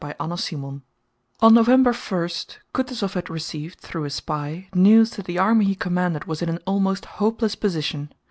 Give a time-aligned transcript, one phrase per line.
[0.03, 0.81] CHAPTER XIV
[1.41, 1.93] On November 1
[2.73, 6.57] Kutúzov had received, through a spy, news that the army he commanded was in an
[6.65, 8.11] almost hopeless position.